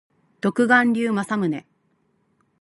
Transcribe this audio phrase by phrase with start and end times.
[0.41, 1.63] 独眼竜政宗